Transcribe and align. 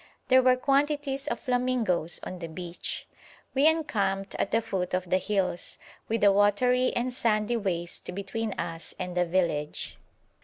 There 0.29 0.41
were 0.41 0.55
quantities 0.55 1.27
of 1.27 1.39
flamingoes 1.39 2.19
on 2.23 2.39
the 2.39 2.47
beach. 2.47 3.07
We 3.53 3.67
encamped 3.67 4.33
at 4.39 4.49
the 4.49 4.59
foot 4.59 4.95
of 4.95 5.07
the 5.11 5.19
hills, 5.19 5.77
with 6.07 6.23
a 6.23 6.31
watery 6.31 6.91
and 6.95 7.13
sandy 7.13 7.55
waste 7.57 8.15
between 8.15 8.53
us 8.53 8.95
and 8.97 9.15
the 9.15 9.25
village. 9.25 9.99